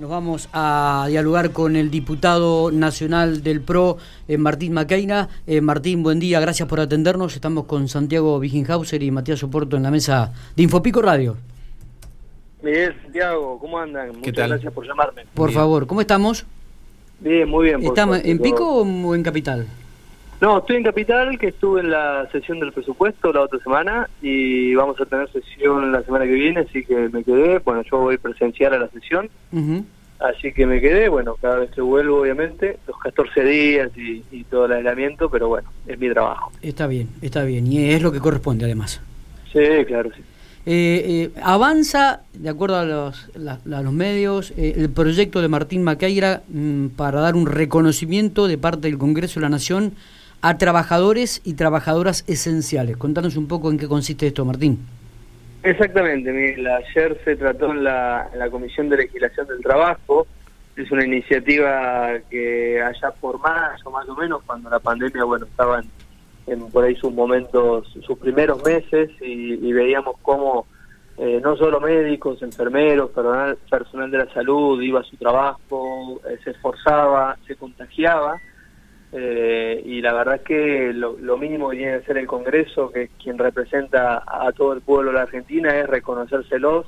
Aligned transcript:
Nos 0.00 0.08
vamos 0.08 0.48
a 0.54 1.04
dialogar 1.10 1.50
con 1.50 1.76
el 1.76 1.90
diputado 1.90 2.70
nacional 2.72 3.42
del 3.42 3.60
PRO, 3.60 3.98
eh, 4.28 4.38
Martín 4.38 4.72
Maqueina. 4.72 5.28
Eh, 5.46 5.60
Martín, 5.60 6.02
buen 6.02 6.18
día, 6.18 6.40
gracias 6.40 6.66
por 6.66 6.80
atendernos. 6.80 7.34
Estamos 7.34 7.66
con 7.66 7.86
Santiago 7.86 8.38
Wiginhauser 8.38 9.02
y 9.02 9.10
Matías 9.10 9.40
Soporto 9.40 9.76
en 9.76 9.82
la 9.82 9.90
mesa 9.90 10.32
de 10.56 10.62
Infopico 10.62 11.02
Radio. 11.02 11.36
Miguel, 12.62 12.96
Santiago, 13.02 13.58
¿cómo 13.58 13.78
andan? 13.78 14.12
Muchas 14.16 14.48
gracias 14.48 14.72
por 14.72 14.86
llamarme. 14.86 15.26
Por 15.34 15.52
favor, 15.52 15.86
¿cómo 15.86 16.00
estamos? 16.00 16.46
Bien, 17.18 17.46
muy 17.46 17.66
bien. 17.66 17.82
¿Estamos 17.82 18.22
en 18.24 18.38
Pico 18.38 18.80
o 18.80 19.14
en 19.14 19.22
Capital? 19.22 19.66
No, 20.40 20.58
estoy 20.58 20.76
en 20.76 20.84
Capital, 20.84 21.38
que 21.38 21.48
estuve 21.48 21.80
en 21.80 21.90
la 21.90 22.26
sesión 22.32 22.60
del 22.60 22.72
presupuesto 22.72 23.30
la 23.30 23.42
otra 23.42 23.58
semana 23.58 24.08
y 24.22 24.74
vamos 24.74 24.98
a 24.98 25.04
tener 25.04 25.30
sesión 25.30 25.92
la 25.92 26.02
semana 26.02 26.24
que 26.24 26.32
viene, 26.32 26.60
así 26.60 26.82
que 26.82 27.10
me 27.10 27.22
quedé. 27.22 27.58
Bueno, 27.58 27.82
yo 27.82 27.98
voy 27.98 28.16
presencial 28.16 28.72
a 28.72 28.78
la 28.78 28.88
sesión, 28.88 29.28
así 30.18 30.52
que 30.54 30.64
me 30.64 30.80
quedé. 30.80 31.10
Bueno, 31.10 31.36
cada 31.42 31.56
vez 31.58 31.70
que 31.72 31.82
vuelvo, 31.82 32.22
obviamente, 32.22 32.78
los 32.86 32.98
14 32.98 33.44
días 33.44 33.90
y, 33.96 34.44
todo 34.44 34.64
el 34.64 34.72
aislamiento, 34.72 35.28
pero 35.28 35.48
bueno, 35.48 35.68
es 35.86 35.98
mi 35.98 36.08
trabajo. 36.08 36.50
Está 36.62 36.86
bien, 36.86 37.08
está 37.20 37.44
bien, 37.44 37.66
y 37.66 37.90
es 37.90 38.00
lo 38.00 38.10
que 38.10 38.18
corresponde 38.18 38.64
además. 38.64 39.02
Sí, 39.52 39.84
claro, 39.86 40.10
sí. 40.16 40.22
Eh, 40.64 41.04
eh, 41.06 41.30
avanza, 41.42 42.22
de 42.32 42.48
acuerdo 42.48 42.78
a 42.78 42.84
los, 42.84 43.30
los 43.34 43.92
medios, 43.92 44.52
eh, 44.56 44.74
el 44.76 44.90
proyecto 44.90 45.42
de 45.42 45.48
Martín 45.48 45.82
Maqueira 45.82 46.42
mm, 46.48 46.88
para 46.88 47.20
dar 47.20 47.34
un 47.34 47.46
reconocimiento 47.46 48.48
de 48.48 48.56
parte 48.56 48.88
del 48.88 48.98
Congreso 48.98 49.40
de 49.40 49.44
la 49.44 49.50
Nación 49.50 49.92
a 50.42 50.56
trabajadores 50.58 51.42
y 51.44 51.54
trabajadoras 51.54 52.24
esenciales. 52.26 52.96
Contanos 52.96 53.36
un 53.36 53.46
poco 53.46 53.70
en 53.70 53.78
qué 53.78 53.88
consiste 53.88 54.26
esto, 54.26 54.44
Martín. 54.44 54.78
Exactamente, 55.62 56.32
Miguel. 56.32 56.66
Ayer 56.66 57.20
se 57.24 57.36
trató 57.36 57.72
en 57.72 57.84
la, 57.84 58.30
Comisión 58.50 58.88
de 58.88 58.98
Legislación 58.98 59.46
del 59.48 59.60
Trabajo. 59.60 60.26
Es 60.76 60.90
una 60.90 61.04
iniciativa 61.04 62.12
que 62.30 62.80
allá 62.80 63.10
por 63.20 63.38
marzo, 63.40 63.90
más 63.90 64.08
o 64.08 64.16
menos, 64.16 64.42
cuando 64.46 64.70
la 64.70 64.78
pandemia, 64.78 65.24
bueno, 65.24 65.44
estaban 65.44 65.84
en, 66.46 66.70
por 66.70 66.84
ahí 66.84 66.96
sus 66.96 67.12
momentos, 67.12 67.86
sus 68.06 68.18
primeros 68.18 68.64
meses 68.64 69.10
y, 69.20 69.72
veíamos 69.72 70.16
cómo 70.22 70.66
eh, 71.18 71.38
no 71.42 71.54
solo 71.56 71.80
médicos, 71.80 72.40
enfermeros, 72.40 73.10
personal, 73.10 73.58
personal 73.68 74.10
de 74.10 74.18
la 74.18 74.32
salud 74.32 74.80
iba 74.80 75.00
a 75.00 75.04
su 75.04 75.16
trabajo, 75.16 76.22
eh, 76.26 76.38
se 76.42 76.52
esforzaba, 76.52 77.36
se 77.46 77.56
contagiaba 77.56 78.40
eh, 79.12 79.82
y 79.84 80.00
la 80.00 80.12
verdad 80.12 80.36
es 80.36 80.42
que 80.42 80.92
lo, 80.92 81.36
mínimo 81.36 81.70
que 81.70 81.78
tiene 81.78 81.92
que 81.92 82.04
hacer 82.04 82.18
el 82.18 82.26
Congreso, 82.26 82.90
que 82.90 83.08
quien 83.22 83.38
representa 83.38 84.22
a 84.26 84.52
todo 84.52 84.72
el 84.72 84.82
pueblo 84.82 85.10
de 85.10 85.16
la 85.16 85.22
Argentina, 85.22 85.76
es 85.76 85.88
reconocérselos, 85.88 86.86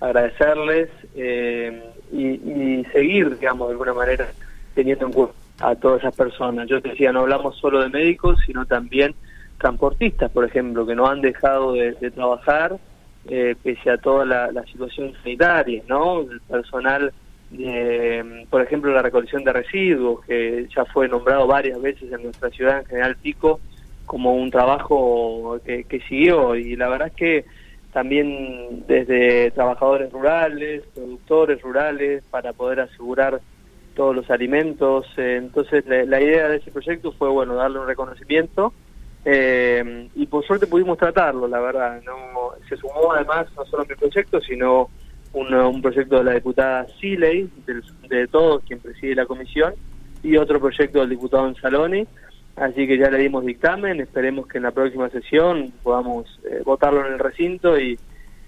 agradecerles 0.00 0.88
eh, 1.16 1.82
y, 2.12 2.84
seguir, 2.92 3.36
digamos, 3.38 3.68
de 3.68 3.72
alguna 3.72 3.94
manera 3.94 4.28
teniendo 4.74 5.06
en 5.06 5.12
cuenta 5.12 5.34
a 5.60 5.74
todas 5.74 6.00
esas 6.00 6.14
personas. 6.14 6.68
Yo 6.68 6.80
te 6.80 6.90
decía, 6.90 7.12
no 7.12 7.20
hablamos 7.20 7.56
solo 7.58 7.82
de 7.82 7.88
médicos, 7.88 8.38
sino 8.46 8.64
también 8.64 9.14
transportistas, 9.58 10.30
por 10.30 10.44
ejemplo, 10.44 10.86
que 10.86 10.94
no 10.94 11.08
han 11.08 11.20
dejado 11.20 11.72
de, 11.72 11.92
trabajar 12.12 12.76
eh, 13.28 13.56
pese 13.60 13.90
a 13.90 13.98
toda 13.98 14.24
la, 14.24 14.52
la 14.52 14.62
situación 14.62 15.12
sanitaria, 15.20 15.82
¿no? 15.88 16.20
El 16.20 16.40
personal 16.42 17.12
eh, 17.56 18.44
por 18.50 18.60
ejemplo, 18.60 18.92
la 18.92 19.02
recolección 19.02 19.42
de 19.44 19.52
residuos, 19.52 20.24
que 20.24 20.66
ya 20.74 20.84
fue 20.84 21.08
nombrado 21.08 21.46
varias 21.46 21.80
veces 21.80 22.12
en 22.12 22.22
nuestra 22.24 22.50
ciudad, 22.50 22.80
en 22.80 22.86
General 22.86 23.16
Pico, 23.16 23.60
como 24.04 24.34
un 24.34 24.50
trabajo 24.50 25.58
que, 25.64 26.02
siguió. 26.08 26.54
Y 26.56 26.76
la 26.76 26.88
verdad 26.88 27.08
es 27.08 27.14
que 27.14 27.44
también 27.92 28.84
desde 28.86 29.50
trabajadores 29.52 30.12
rurales, 30.12 30.82
productores 30.94 31.62
rurales, 31.62 32.22
para 32.30 32.52
poder 32.52 32.80
asegurar 32.80 33.40
todos 33.94 34.14
los 34.14 34.30
alimentos. 34.30 35.06
Eh, 35.16 35.36
entonces, 35.38 35.84
la, 35.86 36.20
idea 36.20 36.48
de 36.48 36.58
ese 36.58 36.70
proyecto 36.70 37.12
fue, 37.12 37.30
bueno, 37.30 37.54
darle 37.54 37.78
un 37.78 37.86
reconocimiento. 37.86 38.72
Eh, 39.24 40.08
y 40.14 40.26
por 40.26 40.44
suerte 40.44 40.66
pudimos 40.66 40.96
tratarlo, 40.98 41.48
la 41.48 41.60
verdad. 41.60 42.00
no 42.04 42.52
Se 42.68 42.76
sumó 42.76 43.12
además 43.12 43.46
no 43.56 43.64
solo 43.64 43.84
mi 43.86 43.94
proyecto, 43.94 44.40
sino 44.40 44.90
un 45.38 45.82
proyecto 45.82 46.18
de 46.18 46.24
la 46.24 46.34
diputada 46.34 46.86
Siley, 47.00 47.50
de 48.08 48.26
todos, 48.28 48.62
quien 48.64 48.80
preside 48.80 49.14
la 49.14 49.26
comisión, 49.26 49.74
y 50.22 50.36
otro 50.36 50.60
proyecto 50.60 51.00
del 51.00 51.10
diputado 51.10 51.44
Anzaloni. 51.44 52.06
Así 52.56 52.88
que 52.88 52.98
ya 52.98 53.08
le 53.08 53.18
dimos 53.18 53.44
dictamen, 53.44 54.00
esperemos 54.00 54.48
que 54.48 54.58
en 54.58 54.64
la 54.64 54.72
próxima 54.72 55.08
sesión 55.10 55.72
podamos 55.82 56.40
eh, 56.50 56.60
votarlo 56.64 57.06
en 57.06 57.12
el 57.12 57.18
recinto 57.18 57.78
y, 57.78 57.98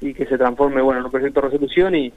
que 0.01 0.27
se 0.27 0.39
transforme 0.39 0.81
bueno 0.81 1.01
en 1.01 1.07
un 1.07 1.13
proyecto 1.13 1.41
de 1.41 1.49
resolución 1.49 1.95
y, 1.95 2.13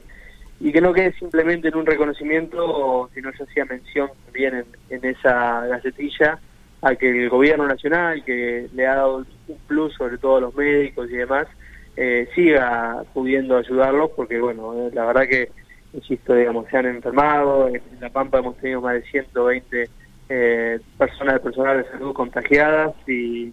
y 0.58 0.72
que 0.72 0.80
no 0.80 0.92
quede 0.92 1.12
simplemente 1.12 1.68
en 1.68 1.76
un 1.76 1.86
reconocimiento, 1.86 3.10
sino 3.14 3.30
ya 3.30 3.44
hacía 3.44 3.64
mención 3.66 4.08
también 4.24 4.54
en, 4.54 4.64
en 4.88 5.04
esa 5.04 5.66
gacetilla 5.66 6.40
a 6.80 6.94
que 6.96 7.10
el 7.10 7.28
gobierno 7.28 7.66
nacional, 7.66 8.24
que 8.24 8.68
le 8.74 8.86
ha 8.86 8.96
dado 8.96 9.24
un 9.48 9.58
plus 9.66 9.94
sobre 9.94 10.18
todo 10.18 10.38
a 10.38 10.40
los 10.40 10.54
médicos 10.54 11.10
y 11.10 11.16
demás, 11.16 11.46
eh, 11.96 12.28
siga 12.34 13.04
pudiendo 13.12 13.56
ayudarlos, 13.56 14.10
porque 14.16 14.40
bueno, 14.40 14.72
eh, 14.74 14.90
la 14.92 15.06
verdad 15.06 15.28
que, 15.28 15.50
insisto, 15.92 16.34
digamos, 16.34 16.66
se 16.68 16.76
han 16.76 16.86
enfermado, 16.86 17.68
en 17.68 17.80
La 18.00 18.10
Pampa 18.10 18.38
hemos 18.38 18.56
tenido 18.56 18.80
más 18.80 18.94
de 18.94 19.02
120 19.02 19.90
eh, 20.28 20.80
personas 20.98 21.34
de 21.34 21.40
personal 21.40 21.82
de 21.82 21.88
salud 21.90 22.12
contagiadas 22.12 22.94
y, 23.06 23.52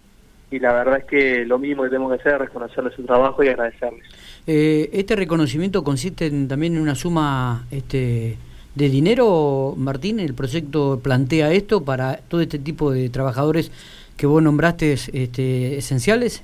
y 0.50 0.58
la 0.58 0.72
verdad 0.72 0.98
es 0.98 1.04
que 1.04 1.44
lo 1.44 1.58
mismo 1.58 1.84
que 1.84 1.90
tenemos 1.90 2.12
que 2.12 2.20
hacer 2.20 2.34
es 2.34 2.40
reconocerles 2.40 2.94
su 2.94 3.04
trabajo 3.04 3.44
y 3.44 3.48
agradecerles. 3.48 4.04
¿Este 4.44 5.14
reconocimiento 5.14 5.84
consiste 5.84 6.28
también 6.48 6.74
en 6.74 6.82
una 6.82 6.96
suma 6.96 7.66
este, 7.70 8.38
de 8.74 8.88
dinero, 8.88 9.74
Martín? 9.76 10.18
¿El 10.18 10.34
proyecto 10.34 10.98
plantea 11.00 11.52
esto 11.52 11.84
para 11.84 12.16
todo 12.16 12.40
este 12.40 12.58
tipo 12.58 12.90
de 12.90 13.08
trabajadores 13.08 13.70
que 14.16 14.26
vos 14.26 14.42
nombraste 14.42 14.94
este, 14.94 15.76
esenciales? 15.76 16.42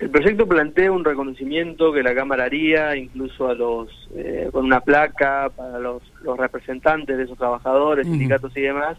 El 0.00 0.08
proyecto 0.08 0.46
plantea 0.46 0.90
un 0.90 1.04
reconocimiento 1.04 1.92
que 1.92 2.02
la 2.02 2.14
Cámara 2.14 2.44
haría, 2.44 2.96
incluso 2.96 3.48
a 3.48 3.54
los 3.54 3.90
eh, 4.16 4.48
con 4.50 4.64
una 4.64 4.80
placa 4.80 5.50
para 5.54 5.78
los, 5.78 6.02
representantes 6.38 7.18
de 7.18 7.24
esos 7.24 7.36
trabajadores, 7.36 8.06
sindicatos 8.06 8.56
y 8.56 8.62
demás, 8.62 8.96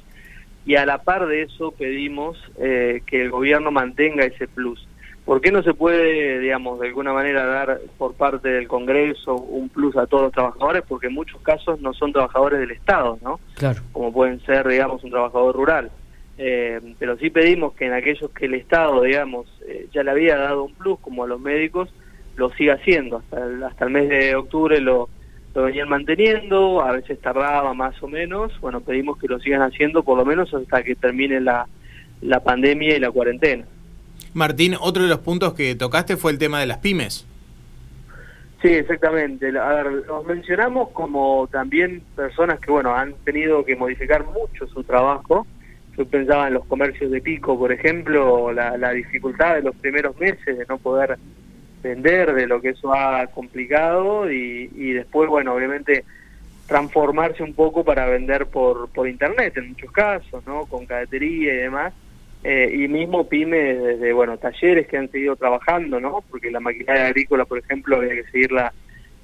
y 0.64 0.76
a 0.76 0.86
la 0.86 1.00
par 1.00 1.26
de 1.26 1.42
eso 1.42 1.72
pedimos 1.72 2.38
eh, 2.60 3.02
que 3.08 3.24
el 3.24 3.32
gobierno 3.32 3.72
mantenga 3.72 4.26
ese 4.26 4.48
plus. 4.48 4.88
¿Por 5.26 5.42
qué 5.42 5.52
no 5.52 5.64
se 5.64 5.74
puede, 5.74 6.40
digamos, 6.40 6.80
de 6.80 6.90
alguna 6.90 7.14
manera 7.14 7.46
dar 7.46 7.80
por 7.98 8.14
parte 8.14 8.50
del 8.50 8.68
Congreso 8.68 9.36
un 9.36 9.70
plus 9.70 9.96
a 9.98 10.06
todos 10.06 10.24
los 10.24 10.32
trabajadores? 10.34 10.84
Porque 10.88 11.08
en 11.08 11.14
muchos 11.14 11.42
casos 11.42 11.80
no 11.82 11.94
son 11.94 12.12
trabajadores 12.12 12.60
del 12.60 12.72
Estado, 12.72 13.18
¿no? 13.24 13.40
Claro. 13.56 13.82
Como 13.92 14.14
pueden 14.14 14.40
ser, 14.42 14.68
digamos, 14.68 15.04
un 15.04 15.10
trabajador 15.10 15.56
rural. 15.56 15.92
Eh, 16.38 16.80
pero 16.98 17.18
sí 17.18 17.30
pedimos 17.30 17.74
que 17.74 17.86
en 17.86 17.94
aquellos 17.94 18.32
que 18.32 18.46
el 18.46 18.56
Estado, 18.56 19.04
digamos, 19.04 19.48
eh, 19.68 19.88
ya 19.94 20.04
le 20.04 20.12
había 20.12 20.38
dado 20.38 20.64
un 20.64 20.74
plus, 20.74 21.00
como 21.00 21.24
a 21.24 21.28
los 21.28 21.40
médicos, 21.40 21.94
lo 22.36 22.50
siga 22.52 22.76
haciendo. 22.76 23.18
Hasta 23.18 23.46
el, 23.46 23.64
hasta 23.64 23.86
el 23.86 23.92
mes 23.92 24.10
de 24.10 24.36
octubre 24.36 24.80
lo, 24.80 25.10
lo 25.54 25.64
venían 25.64 25.90
manteniendo, 25.90 26.82
a 26.82 26.94
veces 26.94 27.20
tardaba 27.20 27.74
más 27.74 28.02
o 28.02 28.08
menos. 28.08 28.60
Bueno, 28.62 28.82
pedimos 28.82 29.18
que 29.20 29.28
lo 29.28 29.40
sigan 29.40 29.62
haciendo 29.62 30.04
por 30.04 30.18
lo 30.18 30.26
menos 30.26 30.54
hasta 30.54 30.84
que 30.84 30.96
termine 30.96 31.42
la, 31.42 31.68
la 32.22 32.40
pandemia 32.40 32.96
y 32.96 33.00
la 33.00 33.12
cuarentena. 33.12 33.66
Martín, 34.34 34.76
otro 34.80 35.04
de 35.04 35.10
los 35.10 35.20
puntos 35.20 35.54
que 35.54 35.76
tocaste 35.76 36.16
fue 36.16 36.32
el 36.32 36.38
tema 36.38 36.60
de 36.60 36.66
las 36.66 36.78
pymes. 36.78 37.28
Sí, 38.62 38.70
exactamente. 38.70 39.48
A 39.58 39.70
ver, 39.70 39.92
los 40.08 40.26
mencionamos 40.26 40.90
como 40.90 41.50
también 41.52 42.04
personas 42.16 42.60
que, 42.60 42.72
bueno, 42.72 42.96
han 42.96 43.14
tenido 43.26 43.66
que 43.66 43.76
modificar 43.76 44.24
mucho 44.24 44.68
su 44.68 44.84
trabajo 44.84 45.48
yo 45.98 46.06
pensaba 46.06 46.48
en 46.48 46.54
los 46.54 46.66
comercios 46.66 47.12
de 47.12 47.22
pico, 47.22 47.58
por 47.58 47.72
ejemplo, 47.72 48.52
la, 48.52 48.78
la 48.78 48.92
dificultad 48.92 49.56
de 49.56 49.64
los 49.64 49.76
primeros 49.76 50.18
meses 50.20 50.58
de 50.58 50.66
no 50.68 50.78
poder 50.78 51.18
vender, 51.84 52.34
de 52.34 52.48
lo 52.48 52.62
que 52.62 52.70
eso 52.70 52.94
ha 52.94 53.28
complicado 53.28 54.32
y, 54.32 54.70
y 54.74 54.94
después, 54.94 55.30
bueno, 55.30 55.54
obviamente 55.54 56.06
transformarse 56.68 57.44
un 57.44 57.54
poco 57.54 57.84
para 57.84 58.06
vender 58.06 58.46
por, 58.46 58.90
por 58.90 59.08
internet 59.08 59.58
en 59.58 59.70
muchos 59.70 59.92
casos, 59.92 60.46
¿no? 60.48 60.66
Con 60.66 60.86
cadetería 60.86 61.54
y 61.54 61.58
demás. 61.58 61.94
Eh, 62.44 62.72
y 62.74 62.88
mismo 62.88 63.28
pyme 63.28 63.76
desde, 63.76 64.14
bueno, 64.14 64.38
talleres 64.38 64.88
que 64.88 64.98
han 64.98 65.12
seguido 65.12 65.36
trabajando, 65.36 66.00
¿no? 66.00 66.24
Porque 66.30 66.50
la 66.50 66.60
maquinaria 66.60 67.08
agrícola, 67.08 67.46
por 67.46 67.60
ejemplo, 67.60 67.98
había 67.98 68.16
que 68.16 68.24
seguirla, 68.32 68.74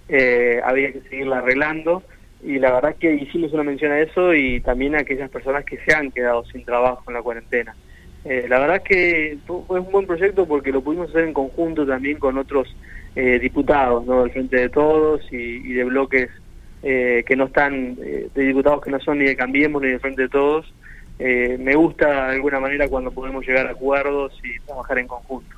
eh, 0.09 0.61
había 0.63 0.91
que 0.91 1.01
seguirla 1.01 1.37
arreglando 1.37 2.03
y 2.43 2.59
la 2.59 2.71
verdad 2.71 2.95
que 2.99 3.13
hicimos 3.13 3.51
una 3.53 3.63
mención 3.63 3.91
a 3.91 3.99
eso 3.99 4.33
y 4.33 4.61
también 4.61 4.95
a 4.95 4.99
aquellas 4.99 5.29
personas 5.29 5.65
que 5.65 5.77
se 5.77 5.93
han 5.93 6.11
quedado 6.11 6.45
sin 6.45 6.63
trabajo 6.63 7.03
en 7.07 7.13
la 7.15 7.21
cuarentena. 7.21 7.75
Eh, 8.25 8.45
la 8.47 8.59
verdad 8.59 8.83
que 8.83 9.37
fue 9.45 9.79
un 9.79 9.91
buen 9.91 10.05
proyecto 10.05 10.45
porque 10.45 10.71
lo 10.71 10.81
pudimos 10.81 11.09
hacer 11.09 11.23
en 11.23 11.33
conjunto 11.33 11.85
también 11.85 12.19
con 12.19 12.37
otros 12.37 12.75
eh, 13.15 13.39
diputados, 13.39 14.05
¿no? 14.05 14.21
Del 14.23 14.31
Frente 14.31 14.57
de 14.57 14.69
Todos 14.69 15.21
y, 15.31 15.73
de 15.73 15.83
bloques 15.85 16.29
eh, 16.83 17.23
que 17.25 17.35
no 17.35 17.45
están, 17.45 17.95
de 17.95 18.29
diputados 18.35 18.81
que 18.81 18.91
no 18.91 18.99
son 18.99 19.19
ni 19.19 19.25
de 19.25 19.35
Cambiemos 19.35 19.81
ni 19.81 19.89
de 19.89 19.99
Frente 19.99 20.23
de 20.23 20.29
Todos. 20.29 20.71
me 21.19 21.75
gusta 21.75 22.27
de 22.27 22.35
alguna 22.35 22.59
manera 22.59 22.87
cuando 22.87 23.11
podemos 23.11 23.45
llegar 23.47 23.65
a 23.67 23.71
acuerdos 23.71 24.39
y 24.43 24.59
trabajar 24.59 24.99
en 24.99 25.07
conjunto. 25.07 25.56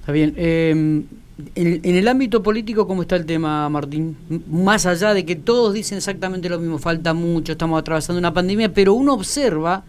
Está 0.00 0.12
bien. 0.12 0.34
En, 0.36 1.08
el 1.54 2.08
ámbito 2.08 2.42
político, 2.42 2.86
¿cómo 2.86 3.02
está 3.02 3.16
el 3.16 3.24
tema, 3.24 3.68
Martín? 3.68 4.16
Más 4.50 4.84
allá 4.84 5.14
de 5.14 5.24
que 5.24 5.36
todos 5.36 5.72
dicen 5.72 5.98
exactamente 5.98 6.48
lo 6.48 6.58
mismo, 6.58 6.78
falta 6.78 7.14
mucho, 7.14 7.52
estamos 7.52 7.80
atravesando 7.80 8.18
una 8.18 8.34
pandemia, 8.34 8.72
pero 8.74 8.92
uno 8.92 9.14
observa, 9.14 9.84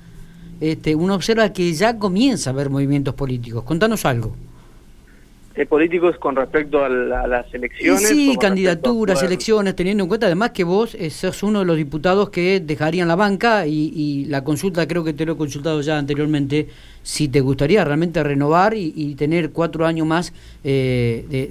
este, 0.62 0.96
uno 0.96 1.16
observa 1.16 1.52
que 1.52 1.74
ya 1.74 1.98
comienza 1.98 2.50
a 2.50 2.54
haber 2.54 2.70
movimientos 2.70 3.14
políticos. 3.16 3.64
Contanos 3.64 4.06
algo. 4.06 4.36
Eh, 5.54 5.66
políticos 5.66 6.18
con 6.18 6.34
respecto 6.34 6.82
a, 6.82 6.88
las 6.88 7.54
elecciones. 7.54 8.08
Sí, 8.08 8.38
candidaturas, 8.40 9.22
elecciones, 9.22 9.76
teniendo 9.76 10.04
en 10.04 10.08
cuenta 10.08 10.28
además 10.28 10.52
que 10.52 10.64
vos 10.64 10.96
eh, 10.96 11.10
sos 11.10 11.44
uno 11.44 11.60
de 11.60 11.66
los 11.66 11.76
diputados 11.76 12.30
que 12.30 12.62
dejarían 12.62 13.10
la 13.10 13.18
banca 13.18 13.68
y, 13.68 14.26
la 14.30 14.46
consulta, 14.46 14.88
creo 14.88 15.04
que 15.04 15.12
te 15.12 15.26
lo 15.26 15.34
he 15.34 15.38
consultado 15.38 15.82
ya 15.82 15.98
anteriormente, 15.98 16.70
si 17.04 17.28
te 17.28 17.42
gustaría 17.42 17.84
realmente 17.84 18.24
renovar 18.24 18.74
y, 18.76 19.14
tener 19.16 19.52
cuatro 19.52 19.86
años 19.86 20.08
más 20.08 20.34
eh, 20.64 21.50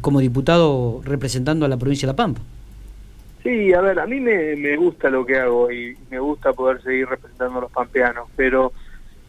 como 0.00 0.20
diputado 0.20 1.00
representando 1.04 1.66
a 1.66 1.68
la 1.68 1.76
provincia 1.76 2.06
de 2.06 2.12
La 2.12 2.16
Pampa. 2.16 2.40
Sí, 3.42 3.72
a 3.72 3.80
ver, 3.80 3.98
a 3.98 4.06
mí 4.06 4.20
me, 4.20 4.54
me 4.54 4.76
gusta 4.76 5.10
lo 5.10 5.26
que 5.26 5.36
hago 5.36 5.72
y 5.72 5.96
me 6.10 6.20
gusta 6.20 6.52
poder 6.52 6.80
seguir 6.80 7.08
representando 7.08 7.58
a 7.58 7.62
los 7.62 7.72
pampeanos, 7.72 8.28
pero 8.36 8.72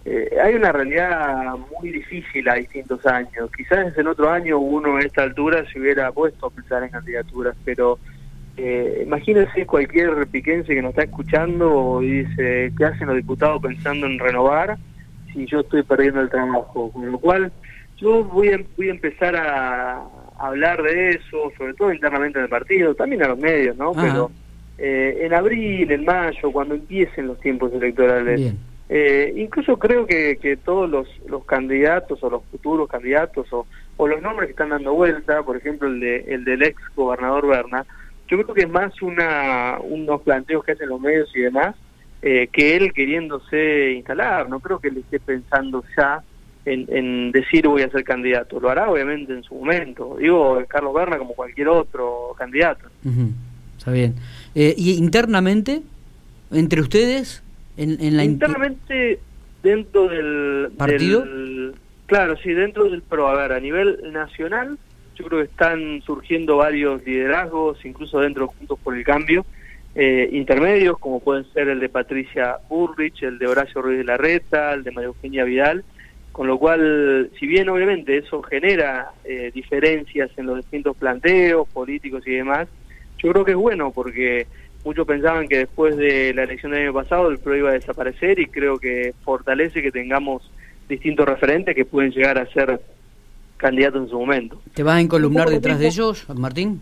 eh, 0.06 0.38
hay 0.44 0.56
una 0.56 0.72
realidad 0.72 1.56
muy 1.80 1.92
difícil 1.92 2.48
a 2.50 2.56
distintos 2.56 3.06
años. 3.06 3.50
Quizás 3.56 3.98
en 3.98 4.08
otro 4.08 4.30
año 4.30 4.60
uno 4.60 4.98
a 4.98 5.02
esta 5.02 5.24
altura 5.24 5.64
se 5.72 5.80
hubiera 5.80 6.12
puesto 6.12 6.48
a 6.48 6.50
pensar 6.50 6.84
en 6.84 6.90
candidaturas, 6.90 7.56
pero 7.64 7.98
eh, 8.58 9.04
imagínense 9.06 9.66
cualquier 9.66 10.28
piquense 10.28 10.76
que 10.76 10.82
nos 10.82 10.90
está 10.90 11.04
escuchando 11.04 12.02
y 12.02 12.24
dice, 12.24 12.74
¿qué 12.78 12.86
hacen 12.86 13.08
los 13.08 13.16
diputados 13.16 13.62
pensando 13.62 14.06
en 14.06 14.20
renovar 14.20 14.78
si 15.32 15.46
yo 15.46 15.62
estoy 15.62 15.84
perdiendo 15.84 16.20
el 16.20 16.30
trabajo? 16.30 16.92
Con 16.92 17.10
lo 17.10 17.18
cual, 17.18 17.52
yo 17.98 18.26
voy 18.26 18.50
a, 18.50 18.60
voy 18.76 18.90
a 18.90 18.92
empezar 18.92 19.36
a, 19.38 20.04
hablar 20.38 20.84
de 20.84 21.12
eso, 21.12 21.54
sobre 21.58 21.74
todo 21.76 21.94
internamente 21.94 22.38
en 22.38 22.44
el 22.44 22.50
partido, 22.50 22.94
también 22.94 23.24
a 23.24 23.30
los 23.30 23.40
medios, 23.40 23.78
¿no? 23.78 23.94
Pero 23.94 24.30
eh, 24.78 25.20
en 25.22 25.34
abril, 25.34 25.90
en 25.90 26.04
mayo, 26.04 26.52
cuando 26.52 26.76
empiecen 26.76 27.28
los 27.28 27.40
tiempos 27.40 27.72
electorales. 27.72 28.54
Eh, 28.96 29.34
incluso 29.38 29.80
creo 29.80 30.06
que, 30.06 30.38
que 30.40 30.56
todos 30.56 30.88
los, 30.88 31.08
los, 31.28 31.44
candidatos 31.46 32.24
o 32.24 32.30
los 32.30 32.44
futuros 32.52 32.88
candidatos 32.88 33.52
o, 33.52 33.66
o, 33.98 34.08
los 34.08 34.22
nombres 34.22 34.46
que 34.46 34.52
están 34.52 34.70
dando 34.70 34.94
vuelta, 34.94 35.42
por 35.42 35.58
ejemplo 35.58 35.88
el, 35.88 36.00
de, 36.00 36.18
el 36.28 36.46
del 36.46 36.62
ex 36.62 36.80
gobernador 36.96 37.48
Berna, 37.48 37.88
yo 38.28 38.38
creo 38.44 38.54
que 38.54 38.62
es 38.62 38.70
más 38.70 39.02
una, 39.02 39.80
unos 39.82 40.22
planteos 40.22 40.64
que 40.64 40.74
hacen 40.74 40.90
los 40.90 41.02
medios 41.02 41.36
y 41.36 41.40
demás 41.40 41.76
eh, 42.22 42.50
que 42.54 42.76
él 42.76 42.94
queriéndose 42.94 43.94
instalar. 43.94 44.48
No 44.48 44.60
creo 44.60 44.78
que 44.78 44.90
él 44.90 44.98
esté 44.98 45.20
pensando 45.20 45.84
ya 45.98 46.22
en, 46.64 46.86
en, 46.90 47.32
decir 47.32 47.68
voy 47.68 47.82
a 47.82 47.90
ser 47.90 48.04
candidato. 48.04 48.60
Lo 48.60 48.70
hará 48.70 48.92
obviamente 48.92 49.34
en 49.34 49.42
su 49.42 49.56
momento. 49.56 50.18
Digo, 50.20 50.62
Carlos 50.68 50.94
Berna 50.94 51.18
como 51.18 51.34
cualquier 51.34 51.70
otro 51.70 52.36
candidato. 52.38 52.86
Está 53.76 53.90
bien. 53.90 54.14
Eh, 54.54 54.76
¿Y 54.78 54.94
internamente, 54.94 55.82
entre 56.52 56.80
ustedes, 56.80 57.44
Internamente 57.78 59.20
dentro 59.62 60.08
del 60.08 60.72
partido. 60.78 61.26
claro, 62.06 62.36
sí, 62.38 62.54
dentro 62.54 62.86
del 62.86 63.02
PRO. 63.02 63.28
A 63.28 63.36
ver, 63.36 63.54
a 63.54 63.60
nivel 63.60 64.12
nacional, 64.12 64.78
yo 65.16 65.26
creo 65.26 65.40
que 65.40 65.52
están 65.52 66.02
surgiendo 66.02 66.58
varios 66.58 67.04
liderazgos, 67.06 67.84
incluso 67.86 68.20
dentro 68.20 68.48
Juntos 68.48 68.80
por 68.84 68.96
el 68.96 69.04
Cambio, 69.04 69.46
eh, 69.96 70.30
intermedios, 70.32 70.98
como 70.98 71.20
pueden 71.20 71.46
ser 71.54 71.70
el 71.70 71.80
de 71.80 71.90
Patricia 71.90 72.58
Burrich, 72.68 73.22
el 73.24 73.38
de 73.38 73.48
Horacio 73.48 73.82
Ruiz 73.82 74.00
de 74.00 74.04
Larreta, 74.04 74.74
el 74.74 74.84
de 74.84 74.92
María 74.92 75.08
Eugenia 75.08 75.44
Vidal, 75.44 75.84
con 76.32 76.48
lo 76.48 76.58
cual, 76.58 77.30
si 77.40 77.46
bien 77.46 77.70
obviamente 77.70 78.18
eso 78.18 78.42
genera 78.42 79.12
eh, 79.24 79.52
diferencias 79.54 80.32
en 80.36 80.48
los 80.48 80.58
distintos 80.58 80.98
planteos 80.98 81.68
políticos 81.70 82.24
y 82.26 82.32
demás, 82.32 82.68
yo 83.20 83.32
creo 83.32 83.46
que 83.46 83.52
es 83.52 83.58
bueno 83.58 83.92
porque 83.92 84.48
muchos 84.84 85.08
pensaban 85.08 85.48
que 85.48 85.60
después 85.60 85.96
de 85.98 86.34
la 86.34 86.44
elección 86.44 86.72
del 86.72 86.84
año 86.84 86.94
pasado 86.94 87.30
el 87.30 87.40
PRO 87.40 87.56
iba 87.56 87.70
a 87.70 87.74
desaparecer 87.74 88.40
y 88.40 88.48
creo 88.48 88.78
que 88.78 89.14
fortalece 89.24 89.82
que 89.82 89.92
tengamos 89.92 90.52
distintos 90.88 91.28
referentes 91.28 91.76
que 91.76 91.86
pueden 91.86 92.12
llegar 92.12 92.38
a 92.38 92.46
ser 92.48 92.80
candidatos 93.58 94.04
en 94.04 94.10
su 94.10 94.20
momento. 94.20 94.62
¿Te 94.74 94.84
vas 94.84 94.96
a 94.96 95.02
encolumnar 95.02 95.50
detrás 95.50 95.80
de 95.80 95.88
ellos, 95.88 96.28
Martín? 96.36 96.82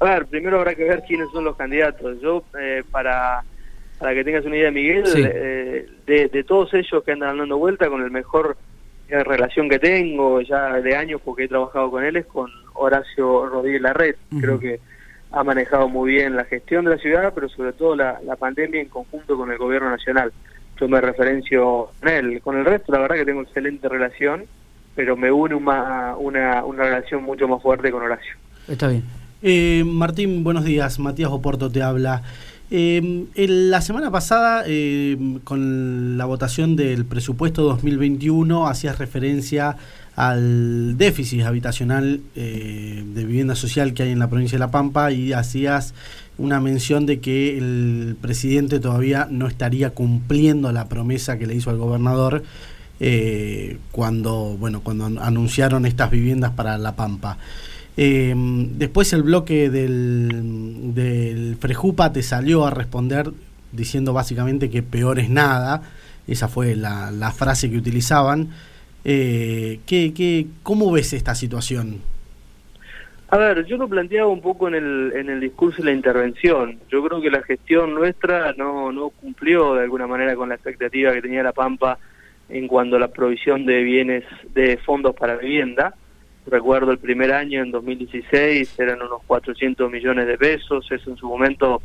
A 0.00 0.04
ver, 0.04 0.26
primero 0.26 0.58
habrá 0.58 0.74
que 0.74 0.84
ver 0.84 1.02
quiénes 1.06 1.28
son 1.30 1.44
los 1.44 1.56
candidatos. 1.56 2.20
Yo, 2.20 2.42
eh, 2.58 2.82
para, 2.90 3.44
para 3.98 4.14
que 4.14 4.24
tengas 4.24 4.44
una 4.44 4.56
idea, 4.56 4.70
Miguel, 4.70 5.04
eh, 5.14 5.86
de, 6.06 6.28
de, 6.28 6.44
todos 6.44 6.74
ellos 6.74 7.04
que 7.04 7.12
andan 7.12 7.38
dando 7.38 7.56
vuelta, 7.56 7.88
con 7.88 8.02
el 8.02 8.10
mejor 8.10 8.56
eh, 9.08 9.22
relación 9.22 9.68
que 9.68 9.78
tengo 9.78 10.40
ya 10.40 10.80
de 10.80 10.96
años, 10.96 11.20
porque 11.24 11.44
he 11.44 11.48
trabajado 11.48 11.90
con 11.90 12.02
él, 12.02 12.16
es 12.16 12.26
con 12.26 12.50
Horacio 12.74 13.46
Rodríguez 13.46 13.82
Larret. 13.82 14.16
Creo 14.40 14.58
que 14.58 14.80
ha 15.32 15.42
manejado 15.42 15.88
muy 15.88 16.12
bien 16.12 16.36
la 16.36 16.44
gestión 16.44 16.84
de 16.84 16.92
la 16.92 16.98
ciudad, 16.98 17.32
pero 17.34 17.48
sobre 17.48 17.72
todo 17.72 17.96
la, 17.96 18.20
pandemia 18.38 18.80
en 18.80 18.88
conjunto 18.88 19.36
con 19.36 19.50
el 19.50 19.58
gobierno 19.58 19.90
nacional. 19.90 20.32
Yo 20.78 20.88
me 20.88 21.00
referencio 21.00 21.90
con 22.00 22.08
él. 22.08 22.40
Con 22.42 22.58
el 22.58 22.64
resto, 22.64 22.92
la 22.92 22.98
verdad 23.00 23.16
que 23.16 23.24
tengo 23.24 23.42
excelente 23.42 23.88
relación, 23.88 24.44
pero 24.94 25.16
me 25.16 25.32
une 25.32 25.54
una, 25.54 26.16
una, 26.16 26.64
una 26.64 26.84
relación 26.84 27.22
mucho 27.22 27.48
más 27.48 27.62
fuerte 27.62 27.90
con 27.90 28.02
Horacio. 28.02 28.34
Está 28.68 28.88
bien. 28.88 29.04
Eh, 29.42 29.82
Martín, 29.86 30.44
buenos 30.44 30.64
días. 30.64 30.98
Matías 30.98 31.30
Oporto 31.30 31.70
te 31.70 31.82
habla. 31.82 32.22
Eh, 32.70 33.26
la 33.34 33.80
semana 33.80 34.10
pasada, 34.10 34.64
eh, 34.66 35.16
con 35.44 36.16
la 36.16 36.24
votación 36.24 36.76
del 36.76 37.04
presupuesto 37.04 37.62
2021, 37.64 38.66
hacías 38.66 38.98
referencia 38.98 39.76
al 40.14 40.98
déficit 40.98 41.42
habitacional 41.42 42.20
eh, 42.36 43.02
de 43.14 43.24
vivienda 43.24 43.54
social 43.54 43.94
que 43.94 44.02
hay 44.02 44.10
en 44.10 44.18
la 44.18 44.28
provincia 44.28 44.56
de 44.56 44.60
La 44.60 44.70
Pampa 44.70 45.10
y 45.10 45.32
hacías 45.32 45.94
una 46.38 46.60
mención 46.60 47.06
de 47.06 47.20
que 47.20 47.56
el 47.56 48.16
presidente 48.20 48.78
todavía 48.78 49.26
no 49.30 49.46
estaría 49.46 49.90
cumpliendo 49.90 50.70
la 50.72 50.88
promesa 50.88 51.38
que 51.38 51.46
le 51.46 51.54
hizo 51.54 51.70
al 51.70 51.78
gobernador 51.78 52.42
eh, 53.00 53.78
cuando 53.90 54.56
bueno 54.58 54.80
cuando 54.82 55.06
anunciaron 55.06 55.86
estas 55.86 56.10
viviendas 56.10 56.52
para 56.52 56.76
La 56.78 56.94
Pampa. 56.94 57.38
Eh, 57.96 58.34
después 58.36 59.12
el 59.12 59.22
bloque 59.22 59.70
del, 59.70 61.56
Frejupa 61.60 62.12
te 62.12 62.22
salió 62.22 62.66
a 62.66 62.70
responder 62.70 63.32
diciendo 63.72 64.12
básicamente 64.12 64.70
que 64.70 64.82
peor 64.82 65.18
es 65.18 65.30
nada, 65.30 65.82
esa 66.26 66.48
fue 66.48 66.76
la 66.76 67.32
frase 67.34 67.70
que 67.70 67.78
utilizaban. 67.78 68.50
Eh, 69.04 69.80
¿qué, 69.86 70.12
qué, 70.14 70.46
¿Cómo 70.62 70.92
ves 70.92 71.12
esta 71.12 71.34
situación? 71.34 72.00
A 73.28 73.38
ver, 73.38 73.64
yo 73.64 73.78
lo 73.78 73.88
planteaba 73.88 74.28
un 74.28 74.42
poco 74.42 74.68
en 74.68 74.74
el, 74.74 75.12
en 75.14 75.30
el 75.30 75.40
discurso 75.40 75.80
y 75.80 75.84
la 75.86 75.92
intervención. 75.92 76.78
Yo 76.90 77.02
creo 77.02 77.20
que 77.22 77.30
la 77.30 77.42
gestión 77.42 77.94
nuestra 77.94 78.52
no, 78.52 78.92
no 78.92 79.08
cumplió 79.08 79.74
de 79.74 79.84
alguna 79.84 80.06
manera 80.06 80.36
con 80.36 80.50
la 80.50 80.56
expectativa 80.56 81.14
que 81.14 81.22
tenía 81.22 81.42
la 81.42 81.52
Pampa 81.52 81.98
en 82.50 82.68
cuanto 82.68 82.96
a 82.96 83.00
la 83.00 83.08
provisión 83.08 83.64
de 83.64 83.82
bienes, 83.82 84.24
de 84.52 84.76
fondos 84.76 85.16
para 85.16 85.36
vivienda. 85.36 85.94
Recuerdo 86.46 86.90
el 86.90 86.98
primer 86.98 87.32
año, 87.32 87.62
en 87.62 87.70
2016, 87.70 88.78
eran 88.78 89.00
unos 89.00 89.22
400 89.26 89.90
millones 89.90 90.26
de 90.26 90.36
pesos. 90.36 90.86
Eso 90.90 91.10
en 91.10 91.16
su 91.16 91.26
momento 91.26 91.80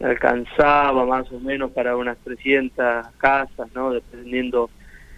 alcanzaba 0.00 1.04
más 1.04 1.30
o 1.32 1.38
menos 1.38 1.70
para 1.72 1.96
unas 1.96 2.16
300 2.18 3.08
casas, 3.18 3.68
¿no? 3.74 3.92
Dependiendo 3.92 4.70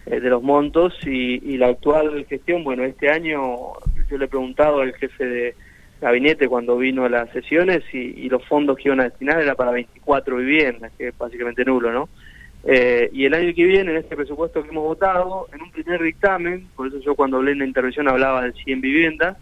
de 0.07 0.31
los 0.31 0.43
montos 0.43 0.95
y, 1.07 1.57
la 1.57 1.69
actual 1.69 2.25
gestión, 2.27 2.65
bueno, 2.65 2.85
este 2.85 3.11
año 3.11 3.73
yo 4.11 4.19
le 4.19 4.25
he 4.25 4.29
preguntado 4.29 4.81
al 4.81 4.95
jefe 4.95 5.25
de 5.25 5.55
gabinete 6.01 6.49
cuando 6.49 6.79
vino 6.79 7.05
a 7.05 7.09
las 7.09 7.31
sesiones 7.31 7.83
y, 7.93 8.29
los 8.29 8.45
fondos 8.47 8.77
que 8.77 8.89
iban 8.89 9.01
a 9.01 9.05
destinar 9.05 9.41
era 9.41 9.55
para 9.55 9.71
24 9.73 10.37
viviendas, 10.37 10.93
que 10.97 11.09
es 11.09 11.19
básicamente 11.19 11.65
nulo, 11.65 11.93
¿no? 11.93 12.09
Eh, 12.65 13.09
y 13.13 13.25
el 13.25 13.35
año 13.35 13.55
que 13.55 13.65
viene, 13.65 13.93
en 13.93 13.99
este 13.99 14.17
presupuesto 14.17 14.63
que 14.63 14.69
hemos 14.69 14.85
votado, 14.85 15.49
en 15.53 15.63
un 15.63 15.71
primer 15.71 16.03
dictamen, 16.03 16.67
por 16.77 16.89
eso 16.89 16.99
yo 17.01 17.15
cuando 17.15 17.39
hablé 17.39 17.53
en 17.53 17.61
la 17.61 17.67
intervención 17.67 18.09
hablaba 18.09 18.43
de 18.43 18.53
100 18.53 18.81
viviendas, 18.81 19.37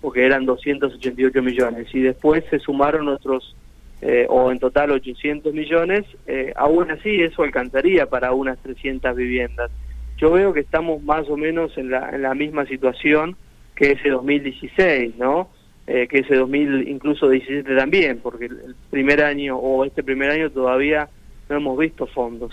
porque 0.00 0.24
eran 0.24 0.46
288 0.46 1.42
millones, 1.42 1.94
y 1.94 2.00
después 2.00 2.44
se 2.50 2.58
sumaron 2.58 3.08
otros, 3.08 3.54
eh, 4.02 4.26
o 4.28 4.50
en 4.50 4.58
total 4.58 4.90
800 4.92 5.52
millones, 5.52 6.04
aún 6.54 6.90
así 6.90 7.22
eso 7.22 7.42
alcanzaría 7.42 8.06
para 8.06 8.32
unas 8.32 8.58
300 8.58 9.14
viviendas 9.16 9.70
yo 10.18 10.30
veo 10.32 10.52
que 10.52 10.60
estamos 10.60 11.02
más 11.02 11.28
o 11.28 11.36
menos 11.36 11.76
en 11.76 11.90
la, 11.90 12.10
en 12.10 12.22
la 12.22 12.34
misma 12.34 12.66
situación 12.66 13.36
que 13.74 13.92
ese 13.92 14.08
2016, 14.08 15.16
¿no? 15.16 15.50
Eh, 15.86 16.08
que 16.08 16.18
ese 16.18 16.34
2000, 16.34 16.88
incluso 16.88 17.28
17 17.28 17.76
también, 17.76 18.18
porque 18.22 18.46
el 18.46 18.74
primer 18.90 19.22
año 19.22 19.56
o 19.56 19.84
este 19.84 20.02
primer 20.02 20.30
año 20.30 20.50
todavía 20.50 21.08
no 21.48 21.56
hemos 21.56 21.78
visto 21.78 22.06
fondos. 22.06 22.52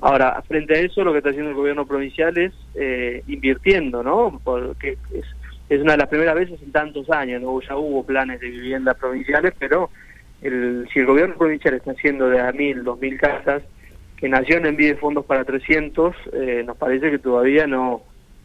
Ahora, 0.00 0.42
frente 0.46 0.74
a 0.74 0.80
eso, 0.80 1.02
lo 1.02 1.12
que 1.12 1.18
está 1.18 1.30
haciendo 1.30 1.50
el 1.50 1.56
gobierno 1.56 1.86
provincial 1.86 2.36
es 2.36 2.52
eh, 2.74 3.22
invirtiendo, 3.26 4.02
¿no? 4.02 4.38
Porque 4.44 4.98
es, 5.12 5.24
es 5.70 5.80
una 5.80 5.92
de 5.92 5.98
las 5.98 6.08
primeras 6.08 6.34
veces 6.34 6.60
en 6.62 6.72
tantos 6.72 7.08
años, 7.10 7.40
¿no? 7.40 7.58
Ya 7.62 7.76
hubo 7.76 8.04
planes 8.04 8.40
de 8.40 8.50
vivienda 8.50 8.92
provinciales, 8.94 9.54
pero 9.58 9.88
el, 10.42 10.86
si 10.92 10.98
el 10.98 11.06
gobierno 11.06 11.36
provincial 11.36 11.74
está 11.74 11.92
haciendo 11.92 12.28
de 12.28 12.40
a 12.40 12.52
mil, 12.52 12.84
dos 12.84 13.00
mil 13.00 13.18
casas, 13.18 13.62
que 14.24 14.30
Nación 14.30 14.64
envíe 14.64 14.94
fondos 14.94 15.26
para 15.26 15.44
300, 15.44 16.16
eh, 16.32 16.62
nos 16.64 16.78
parece 16.78 17.10
que 17.10 17.18
todavía 17.18 17.66
no 17.66 18.00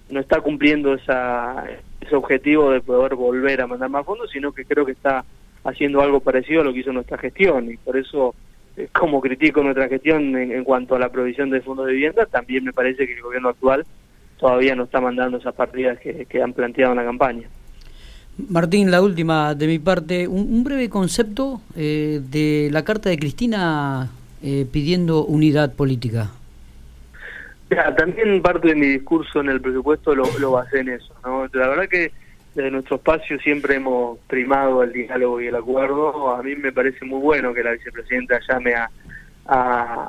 no 0.09 0.19
está 0.19 0.41
cumpliendo 0.41 0.93
esa, 0.93 1.63
ese 2.01 2.15
objetivo 2.17 2.71
de 2.71 2.81
poder 2.81 3.15
volver 3.15 3.61
a 3.61 3.67
mandar 3.67 3.89
más 3.89 4.05
fondos, 4.05 4.29
sino 4.29 4.51
que 4.51 4.65
creo 4.65 4.85
que 4.85 4.91
está 4.91 5.23
haciendo 5.63 6.01
algo 6.01 6.19
parecido 6.19 6.59
a 6.59 6.63
lo 6.65 6.73
que 6.73 6.81
hizo 6.81 6.91
nuestra 6.91 7.17
gestión 7.17 7.71
y 7.71 7.77
por 7.77 7.95
eso 7.95 8.35
eh, 8.75 8.89
como 8.91 9.21
critico 9.21 9.63
nuestra 9.63 9.87
gestión 9.87 10.35
en, 10.35 10.65
cuanto 10.65 10.95
a 10.95 10.99
la 10.99 11.07
provisión 11.07 11.49
de 11.49 11.61
fondos 11.61 11.85
de 11.85 11.93
vivienda, 11.93 12.25
también 12.25 12.65
me 12.65 12.73
parece 12.73 13.07
que 13.07 13.13
el 13.13 13.21
gobierno 13.21 13.47
actual 13.47 13.85
todavía 14.37 14.75
no 14.75 14.83
está 14.83 14.99
mandando 14.99 15.37
esas 15.37 15.55
partidas 15.55 15.97
que, 15.97 16.41
han 16.41 16.51
planteado 16.51 16.91
en 16.91 16.97
la 16.97 17.05
campaña. 17.05 17.47
Martín, 18.49 18.91
la 18.91 19.01
última 19.01 19.55
de 19.55 19.67
mi 19.67 19.79
parte, 19.79 20.27
un, 20.27 20.61
breve 20.61 20.89
concepto 20.89 21.61
eh, 21.77 22.19
de 22.21 22.67
la 22.69 22.83
carta 22.83 23.09
de 23.09 23.17
Cristina 23.17 24.09
eh, 24.41 24.65
pidiendo 24.71 25.25
unidad 25.25 25.73
política. 25.73 26.31
también 27.97 28.41
parte 28.41 28.69
de 28.69 28.75
mi 28.75 28.87
discurso 28.87 29.41
en 29.41 29.49
el 29.49 29.59
presupuesto 29.59 30.15
lo, 30.15 30.51
basé 30.51 30.79
en 30.79 30.89
eso. 30.89 31.13
¿no? 31.25 31.47
La 31.53 31.67
verdad 31.67 31.89
que 31.89 32.11
desde 32.55 32.71
nuestro 32.71 32.95
espacio 32.95 33.39
siempre 33.39 33.75
hemos 33.75 34.17
primado 34.27 34.83
el 34.83 34.93
diálogo 34.93 35.41
y 35.41 35.47
el 35.47 35.55
acuerdo. 35.55 36.35
A 36.35 36.41
mí 36.41 36.55
me 36.55 36.71
parece 36.71 37.05
muy 37.05 37.19
bueno 37.19 37.53
que 37.53 37.63
la 37.63 37.71
vicepresidenta 37.71 38.39
llame 38.47 38.75
a, 38.75 38.89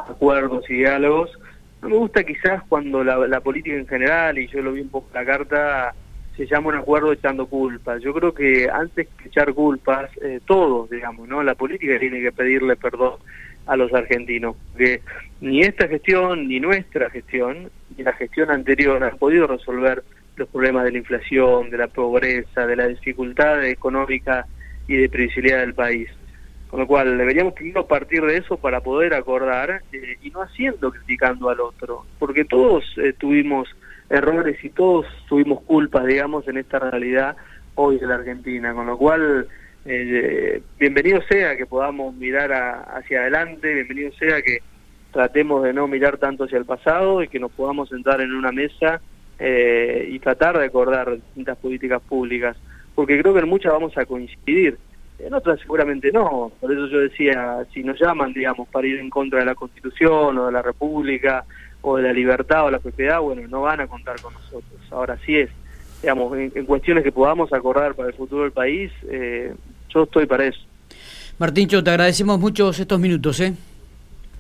acuerdos 0.09 0.69
y 0.71 0.75
diálogos. 0.75 1.31
No 1.83 1.89
me 1.89 1.97
gusta 1.97 2.25
quizás 2.25 2.63
cuando 2.69 3.03
la, 3.03 3.41
política 3.41 3.77
en 3.77 3.87
general, 3.87 4.39
y 4.39 4.47
yo 4.49 4.61
lo 4.63 4.73
vi 4.73 4.83
un 4.83 4.91
poco 4.91 5.09
en 5.09 5.15
la 5.15 5.25
carta, 5.25 5.95
se 6.37 6.47
llama 6.47 6.69
un 6.69 6.77
acuerdo 6.77 7.13
echando 7.13 7.47
culpas. 7.47 8.03
Yo 8.03 8.13
creo 8.13 8.35
que 8.35 8.69
antes 8.71 9.09
que 9.19 9.29
echar 9.29 9.53
culpas, 9.55 10.11
eh, 10.23 10.41
todos, 10.47 10.91
digamos, 10.91 11.27
¿no? 11.27 11.43
La 11.43 11.55
política 11.55 11.99
tiene 11.99 12.21
que 12.21 12.33
pedirle 12.33 12.77
perdón 12.77 13.15
a 13.67 13.77
los 13.77 13.93
argentinos, 13.93 14.57
que 14.77 15.01
ni 15.41 15.63
esta 15.63 15.89
gestión, 15.89 16.49
ni 16.49 16.61
nuestra 16.61 17.11
gestión, 17.11 17.71
ni 17.97 18.05
la 18.05 18.13
gestión 18.13 18.51
anterior 18.51 19.03
han 19.03 19.17
podido 19.19 19.47
resolver 19.47 20.03
los 20.37 20.49
problemas 20.49 20.85
de 20.85 20.93
la 20.93 20.99
inflación, 20.99 21.71
de 21.71 21.79
la 21.79 21.89
pobreza, 21.89 22.67
de 22.67 22.77
la 22.77 22.87
dificultad 22.89 23.65
económica 23.65 24.47
y 24.89 24.97
de 24.97 25.09
previsibilidad 25.09 25.61
del 25.61 25.75
país. 25.75 26.09
Con 26.69 26.81
lo 26.81 26.87
cual 26.87 27.19
deberíamos 27.19 27.55
primero 27.55 27.87
partir 27.87 28.23
de 28.23 28.37
eso 28.37 28.57
para 28.57 28.81
poder 28.81 29.13
acordar 29.15 29.83
eh, 29.93 30.17
y 30.23 30.31
no 30.31 30.43
haciendo 30.43 30.93
criticando 30.93 31.51
al 31.51 31.61
otro, 31.61 32.07
porque 32.19 32.45
todos 32.45 32.85
eh, 32.97 33.13
tuvimos 33.13 33.69
errores 34.09 34.63
y 34.65 34.71
todos 34.71 35.07
tuvimos 35.29 35.63
culpas, 35.63 36.07
digamos, 36.07 36.47
en 36.49 36.59
esta 36.59 36.79
realidad 36.79 37.37
hoy 37.75 37.99
de 37.99 38.07
la 38.07 38.17
Argentina. 38.17 38.73
Con 38.73 38.87
lo 38.87 38.97
cual, 38.97 39.49
eh, 39.87 40.63
bienvenido 40.79 41.21
sea 41.23 41.57
que 41.57 41.67
podamos 41.67 42.15
mirar 42.15 42.53
hacia 42.53 43.21
adelante, 43.21 43.73
bienvenido 43.75 44.13
sea 44.13 44.43
que 44.43 44.59
tratemos 45.13 45.63
de 45.65 45.73
no 45.73 45.89
mirar 45.89 46.19
tanto 46.19 46.45
hacia 46.45 46.59
el 46.59 46.65
pasado 46.65 47.23
y 47.23 47.29
que 47.29 47.41
nos 47.41 47.51
podamos 47.53 47.89
sentar 47.89 48.21
en 48.21 48.33
una 48.33 48.53
mesa 48.53 49.01
eh, 49.39 50.09
y 50.11 50.19
tratar 50.19 50.59
de 50.59 50.67
acordar 50.67 51.15
distintas 51.15 51.57
políticas 51.59 52.01
públicas, 52.03 52.57
porque 52.95 53.21
creo 53.21 53.33
que 53.33 53.41
en 53.41 53.49
muchas 53.49 53.73
vamos 53.73 53.97
a 53.97 54.05
coincidir, 54.05 54.79
en 55.19 55.35
otras 55.35 55.61
seguramente 55.61 56.13
no, 56.13 56.53
por 56.61 56.73
eso 56.73 56.87
yo 56.87 56.99
decía, 57.01 57.65
si 57.73 57.83
nos 57.83 57.99
llaman, 57.99 58.33
digamos, 58.33 58.69
para 58.69 58.87
ir 58.87 58.99
en 58.99 59.11
contra 59.11 59.41
de 59.41 59.47
la 59.47 59.55
Constitución 59.55 60.39
o 60.39 60.47
de 60.47 60.53
la 60.53 60.63
República 60.63 61.45
o 61.83 61.97
de 61.97 62.03
la 62.03 62.13
libertad 62.13 62.67
o 62.67 62.71
la 62.71 62.79
propiedad, 62.79 63.21
bueno, 63.21 63.47
no 63.49 63.63
van 63.63 63.81
a 63.81 63.87
contar 63.87 64.21
con 64.21 64.35
nosotros, 64.35 64.81
ahora 64.91 65.19
sí 65.25 65.37
es, 65.37 65.51
digamos, 66.03 66.37
en, 66.37 66.67
cuestiones 66.67 67.03
que 67.03 67.13
podamos 67.13 67.53
acordar 67.53 67.95
para 67.95 68.09
el 68.09 68.15
futuro 68.15 68.43
del 68.43 68.53
país, 68.53 68.93
eh, 69.09 69.55
yo 69.93 70.05
estoy 70.05 70.27
para 70.27 70.47
eso. 70.47 70.61
Martíncho, 71.39 71.83
te 71.83 71.91
agradecemos 71.91 72.39
mucho 72.39 72.71
estos 72.71 73.01
minutos, 73.01 73.41
¿eh? 73.41 73.55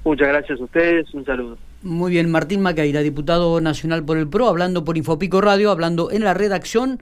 Muchas 0.04 0.28
gracias 0.28 0.61
a 0.61 0.64
ustedes, 0.64 1.12
un 1.14 1.25
saludo. 1.25 1.59
Muy 1.83 2.11
bien, 2.11 2.30
Martín 2.30 2.61
Macaira, 2.61 3.00
diputado 3.00 3.61
nacional 3.61 4.04
por 4.04 4.19
el 4.19 4.28
PRO, 4.28 4.49
hablando 4.49 4.85
por 4.85 4.99
Infopico 4.99 5.40
Radio, 5.40 5.71
hablando 5.71 6.11
en 6.11 6.25
la 6.25 6.35
redacción 6.35 7.00